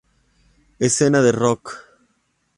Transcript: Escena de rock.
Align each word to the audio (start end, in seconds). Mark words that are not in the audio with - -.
Escena 0.79 1.21
de 1.21 1.31
rock. 1.31 1.77